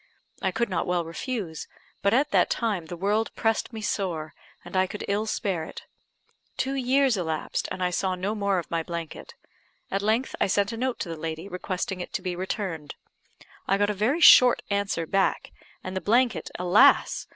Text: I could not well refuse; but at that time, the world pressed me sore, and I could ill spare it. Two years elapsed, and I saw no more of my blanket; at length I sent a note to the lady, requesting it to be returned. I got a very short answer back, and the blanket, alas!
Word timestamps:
I 0.41 0.49
could 0.49 0.67
not 0.67 0.87
well 0.87 1.05
refuse; 1.05 1.67
but 2.01 2.11
at 2.11 2.31
that 2.31 2.49
time, 2.49 2.87
the 2.87 2.97
world 2.97 3.29
pressed 3.35 3.71
me 3.71 3.81
sore, 3.81 4.33
and 4.65 4.75
I 4.75 4.87
could 4.87 5.05
ill 5.07 5.27
spare 5.27 5.63
it. 5.63 5.83
Two 6.57 6.73
years 6.73 7.17
elapsed, 7.17 7.67
and 7.69 7.83
I 7.83 7.91
saw 7.91 8.15
no 8.15 8.33
more 8.33 8.57
of 8.57 8.71
my 8.71 8.81
blanket; 8.81 9.35
at 9.91 10.01
length 10.01 10.33
I 10.41 10.47
sent 10.47 10.71
a 10.71 10.75
note 10.77 10.97
to 11.01 11.09
the 11.09 11.15
lady, 11.17 11.47
requesting 11.47 12.01
it 12.01 12.13
to 12.13 12.23
be 12.23 12.35
returned. 12.35 12.95
I 13.67 13.77
got 13.77 13.91
a 13.91 13.93
very 13.93 14.21
short 14.21 14.63
answer 14.71 15.05
back, 15.05 15.51
and 15.83 15.95
the 15.95 16.01
blanket, 16.01 16.49
alas! 16.57 17.27